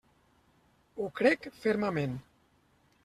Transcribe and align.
Ho 1.03 1.09
crec 1.19 1.45
fermament. 1.67 2.17